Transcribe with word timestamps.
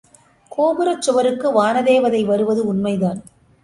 கோபுரச் 0.51 1.01
சுவருக்கு 1.01 1.51
வான 1.51 1.83
தேவதை 1.83 2.23
வருவது 2.23 2.65
உண்மைதான். 2.65 3.21